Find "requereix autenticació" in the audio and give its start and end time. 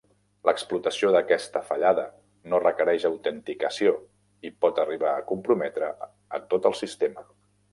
2.63-3.93